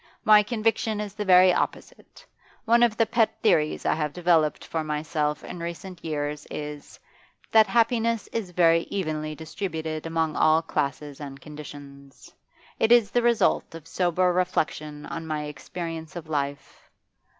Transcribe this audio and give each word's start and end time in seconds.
'My 0.25 0.41
conviction 0.41 0.99
is 0.99 1.13
the 1.13 1.23
very 1.25 1.53
opposite. 1.53 2.25
One 2.65 2.81
of 2.81 2.97
the 2.97 3.05
pet 3.05 3.39
theories 3.43 3.85
I 3.85 3.93
have 3.93 4.13
developed 4.13 4.65
for 4.65 4.83
myself 4.83 5.43
in 5.43 5.59
recent 5.59 6.03
years 6.03 6.47
is, 6.49 6.99
that 7.51 7.67
happiness 7.67 8.25
is 8.33 8.49
very 8.49 8.87
evenly 8.89 9.35
distributed 9.35 10.07
among 10.07 10.35
all 10.35 10.63
classes 10.63 11.21
and 11.21 11.39
conditions. 11.39 12.33
It 12.79 12.91
is 12.91 13.11
the 13.11 13.21
result 13.21 13.75
of 13.75 13.87
sober 13.87 14.33
reflection 14.33 15.05
on 15.05 15.27
my 15.27 15.43
experience 15.43 16.15
of 16.15 16.27
life. 16.27 16.89